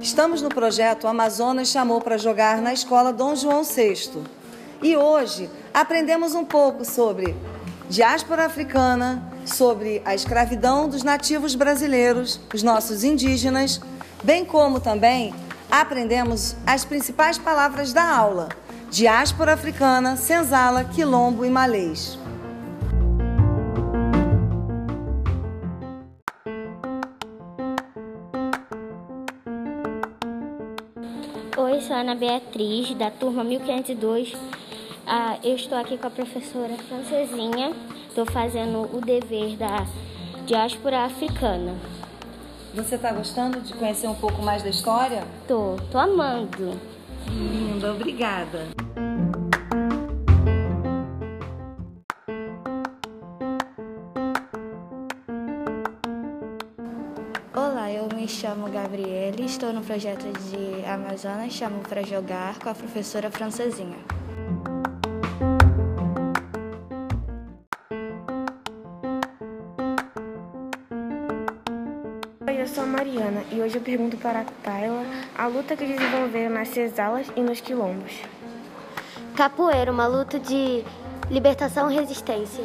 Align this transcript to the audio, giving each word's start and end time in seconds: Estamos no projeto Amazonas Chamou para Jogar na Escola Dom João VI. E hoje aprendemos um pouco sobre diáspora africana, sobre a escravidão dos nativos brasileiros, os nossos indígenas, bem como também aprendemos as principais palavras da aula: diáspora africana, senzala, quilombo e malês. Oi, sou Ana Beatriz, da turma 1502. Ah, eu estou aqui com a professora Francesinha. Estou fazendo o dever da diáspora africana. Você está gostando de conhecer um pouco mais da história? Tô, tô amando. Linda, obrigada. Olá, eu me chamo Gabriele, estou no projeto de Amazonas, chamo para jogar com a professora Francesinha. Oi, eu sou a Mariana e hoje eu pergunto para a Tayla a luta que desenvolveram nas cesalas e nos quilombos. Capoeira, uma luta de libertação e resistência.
Estamos 0.00 0.40
no 0.40 0.48
projeto 0.48 1.06
Amazonas 1.06 1.68
Chamou 1.68 2.00
para 2.00 2.16
Jogar 2.16 2.62
na 2.62 2.72
Escola 2.72 3.12
Dom 3.12 3.36
João 3.36 3.62
VI. 3.62 4.22
E 4.82 4.96
hoje 4.96 5.50
aprendemos 5.74 6.34
um 6.34 6.46
pouco 6.46 6.82
sobre 6.82 7.36
diáspora 7.90 8.46
africana, 8.46 9.22
sobre 9.44 10.00
a 10.02 10.14
escravidão 10.14 10.88
dos 10.88 11.02
nativos 11.02 11.54
brasileiros, 11.54 12.40
os 12.54 12.62
nossos 12.62 13.04
indígenas, 13.04 13.82
bem 14.22 14.46
como 14.46 14.80
também 14.80 15.34
aprendemos 15.80 16.56
as 16.66 16.84
principais 16.84 17.38
palavras 17.38 17.92
da 17.92 18.04
aula: 18.04 18.48
diáspora 18.90 19.54
africana, 19.54 20.16
senzala, 20.16 20.84
quilombo 20.84 21.44
e 21.44 21.50
malês. 21.50 22.18
Oi, 31.56 31.80
sou 31.80 31.96
Ana 31.96 32.14
Beatriz, 32.14 32.94
da 32.94 33.10
turma 33.10 33.42
1502. 33.42 34.34
Ah, 35.06 35.38
eu 35.42 35.54
estou 35.54 35.76
aqui 35.76 35.98
com 35.98 36.06
a 36.06 36.10
professora 36.10 36.76
Francesinha. 36.88 37.72
Estou 38.08 38.26
fazendo 38.26 38.82
o 38.96 39.00
dever 39.00 39.56
da 39.56 39.86
diáspora 40.46 41.04
africana. 41.04 41.93
Você 42.74 42.96
está 42.96 43.12
gostando 43.12 43.60
de 43.60 43.72
conhecer 43.74 44.08
um 44.08 44.16
pouco 44.16 44.42
mais 44.42 44.60
da 44.64 44.68
história? 44.68 45.22
Tô, 45.46 45.76
tô 45.92 45.96
amando. 45.96 46.76
Linda, 47.28 47.92
obrigada. 47.92 48.66
Olá, 57.54 57.92
eu 57.92 58.08
me 58.12 58.26
chamo 58.26 58.68
Gabriele, 58.68 59.44
estou 59.44 59.72
no 59.72 59.80
projeto 59.80 60.24
de 60.50 60.84
Amazonas, 60.84 61.52
chamo 61.52 61.78
para 61.88 62.02
jogar 62.02 62.58
com 62.58 62.70
a 62.70 62.74
professora 62.74 63.30
Francesinha. 63.30 63.98
Oi, 72.46 72.60
eu 72.60 72.68
sou 72.68 72.84
a 72.84 72.86
Mariana 72.86 73.42
e 73.50 73.58
hoje 73.62 73.76
eu 73.76 73.80
pergunto 73.80 74.18
para 74.18 74.42
a 74.42 74.44
Tayla 74.44 75.02
a 75.34 75.46
luta 75.46 75.74
que 75.74 75.86
desenvolveram 75.86 76.54
nas 76.54 76.68
cesalas 76.68 77.26
e 77.34 77.40
nos 77.40 77.58
quilombos. 77.58 78.20
Capoeira, 79.34 79.90
uma 79.90 80.06
luta 80.06 80.38
de 80.38 80.84
libertação 81.30 81.90
e 81.90 81.94
resistência. 81.94 82.64